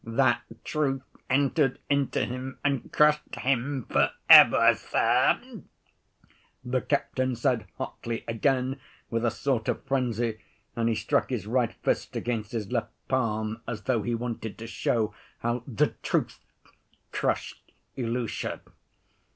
That 0.03 0.41
truth 0.63 1.03
entered 1.29 1.77
into 1.87 2.25
him 2.25 2.57
and 2.65 2.91
crushed 2.91 3.35
him 3.35 3.85
for 3.87 4.09
ever, 4.31 4.73
sir," 4.73 5.39
the 6.65 6.81
captain 6.81 7.35
said 7.35 7.67
hotly 7.77 8.23
again 8.27 8.79
with 9.11 9.23
a 9.23 9.29
sort 9.29 9.67
of 9.69 9.83
frenzy, 9.85 10.39
and 10.75 10.89
he 10.89 10.95
struck 10.95 11.29
his 11.29 11.45
right 11.45 11.75
fist 11.83 12.15
against 12.15 12.51
his 12.51 12.71
left 12.71 12.91
palm 13.09 13.61
as 13.67 13.83
though 13.83 14.01
he 14.01 14.15
wanted 14.15 14.57
to 14.57 14.65
show 14.65 15.13
how 15.41 15.61
"the 15.67 15.93
truth" 16.01 16.39
crushed 17.11 17.71
Ilusha. 17.95 18.61